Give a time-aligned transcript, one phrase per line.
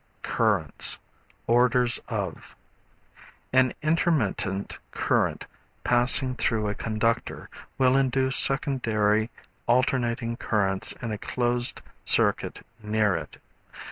[0.23, 0.97] Currents,
[1.45, 2.55] Orders of.
[3.53, 5.45] An intermittent current
[5.83, 9.29] passing through a conductor will induce secondary
[9.67, 13.37] alternating currents in a closed circuit near it.